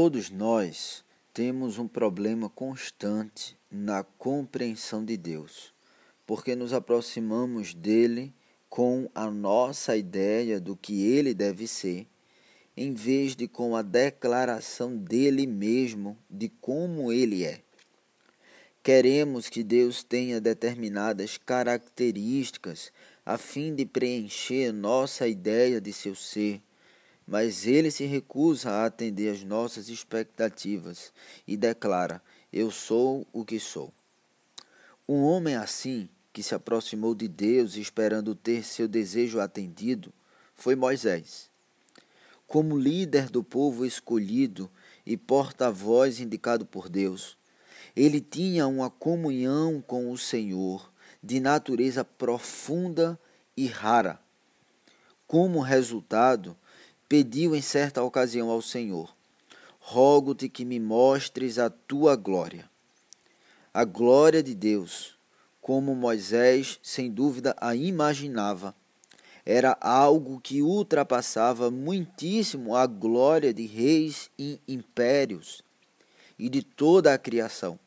[0.00, 5.74] Todos nós temos um problema constante na compreensão de Deus,
[6.24, 8.32] porque nos aproximamos dele
[8.68, 12.06] com a nossa ideia do que ele deve ser,
[12.76, 17.60] em vez de com a declaração dele mesmo de como ele é.
[18.84, 22.92] Queremos que Deus tenha determinadas características
[23.26, 26.62] a fim de preencher nossa ideia de seu ser,
[27.28, 31.12] mas ele se recusa a atender às nossas expectativas
[31.46, 33.92] e declara: Eu sou o que sou.
[35.06, 40.10] Um homem assim, que se aproximou de Deus esperando ter seu desejo atendido,
[40.54, 41.50] foi Moisés.
[42.46, 44.70] Como líder do povo escolhido
[45.04, 47.36] e porta-voz indicado por Deus,
[47.94, 50.90] ele tinha uma comunhão com o Senhor
[51.22, 53.20] de natureza profunda
[53.54, 54.18] e rara.
[55.26, 56.56] Como resultado,
[57.08, 59.14] pediu em certa ocasião ao Senhor:
[59.78, 62.68] Rogo-te que me mostres a tua glória.
[63.72, 65.16] A glória de Deus,
[65.60, 68.74] como Moisés sem dúvida a imaginava,
[69.44, 75.62] era algo que ultrapassava muitíssimo a glória de reis e impérios
[76.38, 77.78] e de toda a criação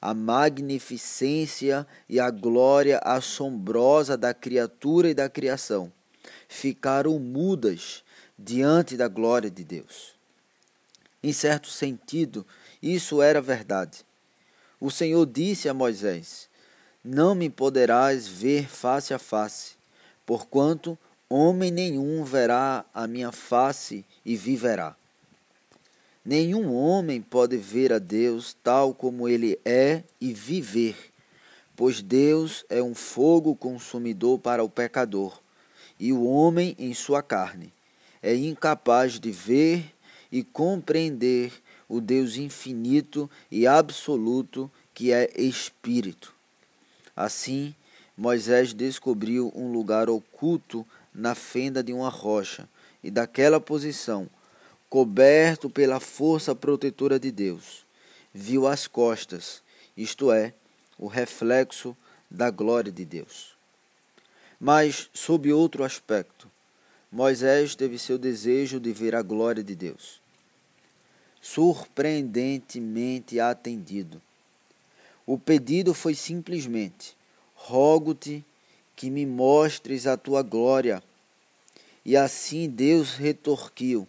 [0.00, 5.92] a magnificência e a glória assombrosa da criatura e da criação
[6.48, 8.04] ficaram mudas
[8.38, 10.14] diante da glória de Deus.
[11.22, 12.46] Em certo sentido,
[12.82, 14.04] isso era verdade.
[14.80, 16.48] O Senhor disse a Moisés:
[17.04, 19.72] Não me poderás ver face a face,
[20.24, 20.98] porquanto
[21.28, 24.94] homem nenhum verá a minha face e viverá.
[26.24, 30.96] Nenhum homem pode ver a Deus tal como ele é e viver,
[31.76, 35.40] pois Deus é um fogo consumidor para o pecador,
[35.98, 37.72] e o homem, em sua carne,
[38.26, 39.94] é incapaz de ver
[40.32, 41.52] e compreender
[41.88, 46.34] o Deus infinito e absoluto que é Espírito.
[47.14, 47.72] Assim,
[48.16, 50.84] Moisés descobriu um lugar oculto
[51.14, 52.68] na fenda de uma rocha,
[53.00, 54.28] e daquela posição
[54.90, 57.86] coberto pela força protetora de Deus,
[58.34, 59.62] viu as costas,
[59.96, 60.52] isto é,
[60.98, 61.96] o reflexo
[62.28, 63.54] da glória de Deus.
[64.58, 66.50] Mas, sob outro aspecto,
[67.10, 70.20] Moisés teve seu desejo de ver a glória de Deus.
[71.40, 74.20] Surpreendentemente atendido.
[75.24, 77.16] O pedido foi simplesmente:
[77.54, 78.44] rogo-te
[78.94, 81.02] que me mostres a tua glória.
[82.04, 84.06] E assim Deus retorquiu: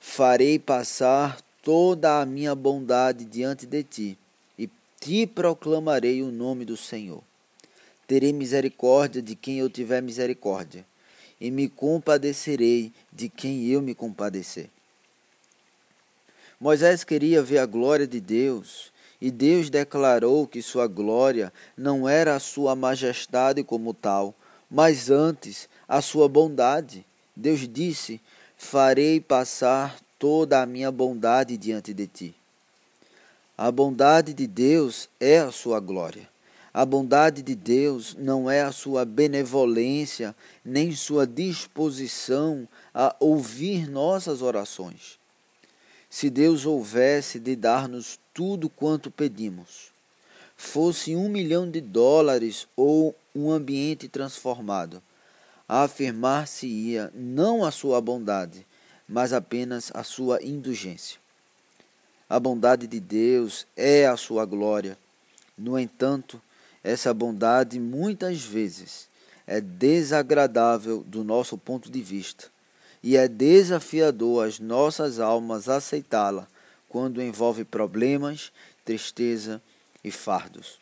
[0.00, 4.18] farei passar toda a minha bondade diante de ti,
[4.58, 4.68] e
[4.98, 7.22] te proclamarei o nome do Senhor.
[8.06, 10.86] Terei misericórdia de quem eu tiver misericórdia,
[11.40, 14.68] e me compadecerei de quem eu me compadecer.
[16.60, 22.34] Moisés queria ver a glória de Deus, e Deus declarou que sua glória não era
[22.34, 24.34] a sua majestade como tal,
[24.70, 27.04] mas antes a sua bondade.
[27.34, 28.20] Deus disse:
[28.56, 32.34] farei passar toda a minha bondade diante de ti.
[33.56, 36.28] A bondade de Deus é a sua glória.
[36.72, 40.34] A bondade de Deus não é a sua benevolência,
[40.64, 45.18] nem sua disposição a ouvir nossas orações.
[46.10, 49.90] Se Deus houvesse de dar-nos tudo quanto pedimos,
[50.56, 55.02] fosse um milhão de dólares ou um ambiente transformado,
[55.68, 58.66] afirmar-se-ia não a sua bondade,
[59.08, 61.18] mas apenas a sua indulgência.
[62.28, 64.98] A bondade de Deus é a sua glória.
[65.56, 66.40] No entanto,
[66.88, 69.08] essa bondade muitas vezes
[69.46, 72.46] é desagradável do nosso ponto de vista
[73.02, 76.48] e é desafiador às nossas almas aceitá-la
[76.88, 78.50] quando envolve problemas,
[78.84, 79.60] tristeza
[80.02, 80.78] e fardos.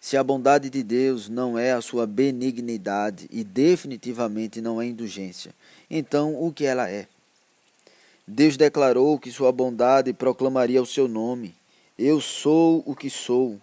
[0.00, 5.52] Se a bondade de Deus não é a sua benignidade e definitivamente não é indulgência,
[5.90, 7.08] então o que ela é?
[8.26, 11.54] Deus declarou que sua bondade proclamaria o seu nome.
[11.98, 13.60] Eu sou o que sou,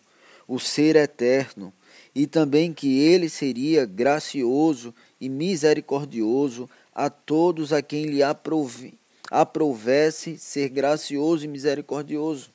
[0.48, 1.74] o ser eterno,
[2.16, 8.94] e também que ele seria gracioso e misericordioso a todos a quem lhe aprove,
[9.30, 12.50] aprovesse ser gracioso e misericordioso.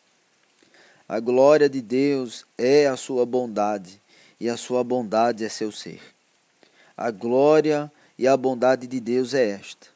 [1.08, 4.00] A glória de Deus é a sua bondade,
[4.40, 6.00] e a sua bondade é seu ser.
[6.96, 9.86] A glória e a bondade de Deus é esta: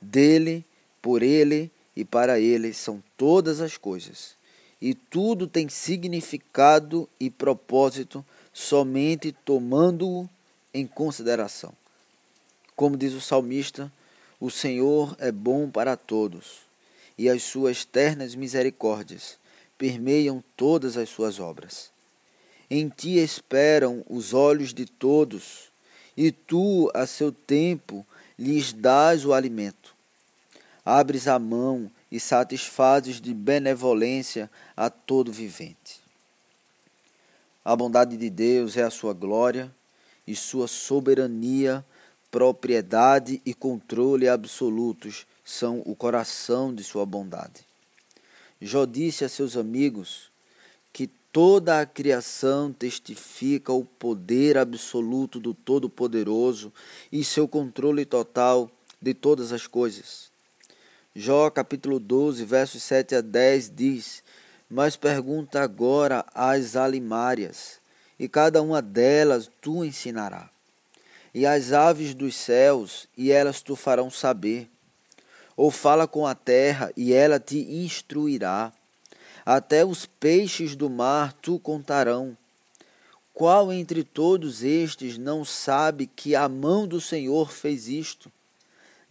[0.00, 0.64] dele,
[1.00, 4.34] por ele e para ele são todas as coisas,
[4.82, 10.28] e tudo tem significado e propósito somente tomando-o
[10.74, 11.72] em consideração.
[12.74, 13.92] Como diz o salmista,
[14.40, 16.62] o Senhor é bom para todos,
[17.16, 19.38] e as suas ternas misericórdias
[19.78, 21.92] permeiam todas as suas obras.
[22.68, 25.70] Em ti esperam os olhos de todos,
[26.16, 28.04] e tu, a seu tempo,
[28.36, 29.94] lhes dás o alimento.
[30.84, 36.02] Abres a mão e satisfazes de benevolência a todo vivente.
[37.64, 39.74] A bondade de Deus é a sua glória
[40.26, 41.82] e sua soberania,
[42.30, 47.64] propriedade e controle absolutos são o coração de sua bondade.
[48.60, 50.30] Jó disse a seus amigos
[50.92, 56.70] que toda a criação testifica o poder absoluto do Todo-Poderoso
[57.10, 58.70] e seu controle total
[59.00, 60.31] de todas as coisas.
[61.14, 64.24] Jó capítulo 12, versos 7 a 10 diz:
[64.68, 67.80] Mas pergunta agora às alimárias,
[68.18, 70.48] e cada uma delas tu ensinará.
[71.34, 74.70] E as aves dos céus, e elas tu farão saber
[75.54, 78.72] ou fala com a terra, e ela te instruirá.
[79.44, 82.36] Até os peixes do mar tu contarão.
[83.34, 88.32] Qual entre todos estes não sabe que a mão do Senhor fez isto?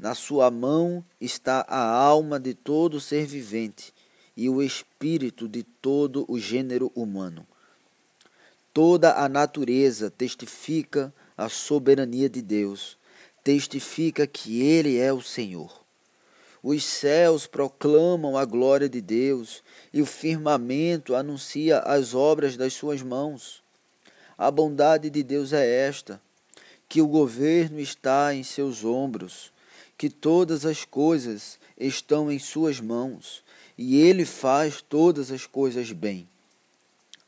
[0.02, 3.94] Na sua mão está a alma de todo ser vivente
[4.36, 7.46] e o espírito de todo o gênero humano.
[8.74, 12.98] Toda a natureza testifica a soberania de Deus,
[13.44, 15.72] testifica que Ele é o Senhor.
[16.64, 19.62] Os céus proclamam a glória de Deus
[19.94, 23.62] e o firmamento anuncia as obras das suas mãos.
[24.36, 26.20] A bondade de Deus é esta:
[26.90, 29.52] que o governo está em seus ombros,
[30.02, 33.44] que todas as coisas estão em suas mãos
[33.78, 36.28] e ele faz todas as coisas bem.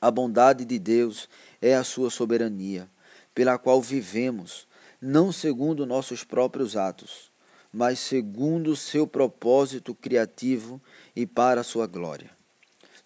[0.01, 1.29] A bondade de Deus
[1.61, 2.89] é a sua soberania,
[3.31, 4.65] pela qual vivemos,
[4.99, 7.31] não segundo nossos próprios atos
[7.71, 10.81] mas segundo o seu propósito criativo
[11.15, 12.31] e para a sua glória.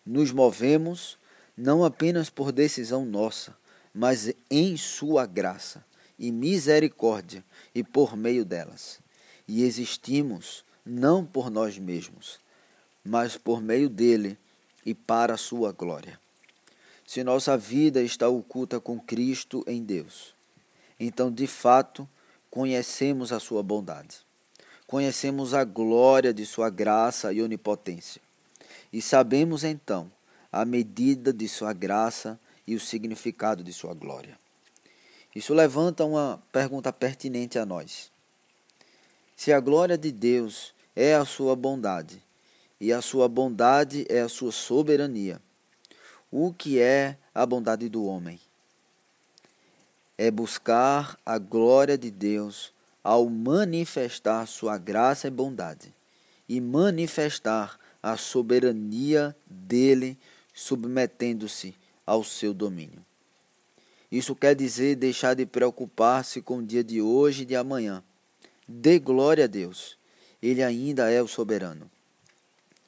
[0.05, 1.17] Nos movemos
[1.57, 3.53] não apenas por decisão nossa,
[3.93, 5.83] mas em sua graça
[6.17, 7.43] e misericórdia
[7.75, 9.05] e por meio delas.
[9.47, 12.39] E existimos não por nós mesmos,
[13.03, 14.37] mas por meio dele
[14.85, 16.19] e para a sua glória.
[17.05, 20.33] Se nossa vida está oculta com Cristo em Deus,
[20.99, 22.07] então de fato
[22.49, 24.27] conhecemos a sua bondade
[24.87, 28.21] conhecemos a glória de Sua graça e onipotência.
[28.91, 30.09] E sabemos então
[30.49, 34.39] a medida de Sua graça e o significado de Sua glória.
[35.35, 38.09] Isso levanta uma pergunta pertinente a nós.
[39.37, 42.23] Se a glória de Deus é a Sua bondade
[42.81, 45.39] e a Sua bondade é a Sua soberania,
[46.31, 48.39] o que é a bondade do homem?
[50.17, 52.73] É buscar a glória de Deus
[53.03, 55.93] ao manifestar sua graça e bondade
[56.49, 60.17] e manifestar a soberania dele,
[60.51, 61.75] submetendo-se
[62.07, 63.05] ao seu domínio.
[64.11, 68.03] Isso quer dizer deixar de preocupar-se com o dia de hoje e de amanhã.
[68.67, 69.97] Dê glória a Deus,
[70.41, 71.89] ele ainda é o soberano.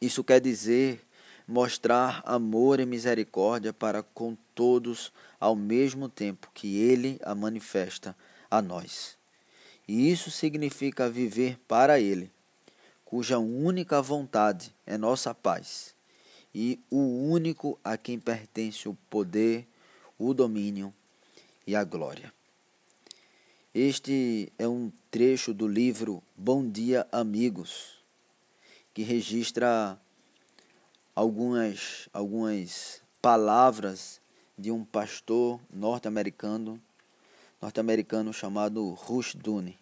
[0.01, 1.01] Isso quer dizer
[1.47, 8.15] mostrar amor e misericórdia para com todos ao mesmo tempo que ele a manifesta
[8.51, 9.17] a nós.
[9.87, 12.31] E isso significa viver para Ele,
[13.03, 15.95] cuja única vontade é nossa paz,
[16.53, 19.67] e o único a quem pertence o poder,
[20.17, 20.93] o domínio
[21.65, 22.31] e a glória.
[23.73, 27.99] Este é um trecho do livro Bom Dia Amigos,
[28.95, 29.95] que registra
[31.13, 34.19] algumas, algumas palavras
[34.57, 36.81] de um pastor norte-americano
[37.61, 39.77] norte-americano chamado Rush Dune.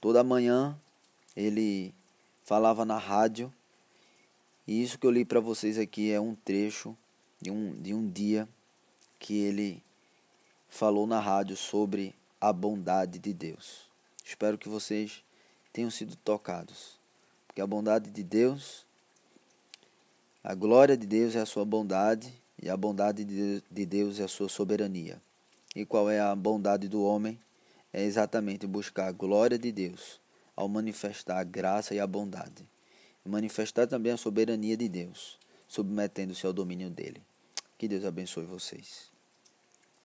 [0.00, 0.74] Toda manhã
[1.36, 1.92] ele
[2.42, 3.52] falava na rádio
[4.66, 6.96] e isso que eu li para vocês aqui é um trecho
[7.38, 8.48] de um, de um dia
[9.18, 9.82] que ele
[10.70, 13.88] falou na rádio sobre a bondade de Deus.
[14.24, 15.22] Espero que vocês
[15.72, 16.98] tenham sido tocados,
[17.46, 18.84] porque a bondade de Deus,
[20.42, 24.28] a glória de Deus é a sua bondade e a bondade de Deus é a
[24.28, 25.22] sua soberania.
[25.76, 27.38] E qual é a bondade do homem?
[27.92, 30.20] É exatamente buscar a glória de Deus
[30.56, 32.66] ao manifestar a graça e a bondade.
[33.24, 37.22] E manifestar também a soberania de Deus, submetendo-se ao domínio dele.
[37.78, 39.11] Que Deus abençoe vocês.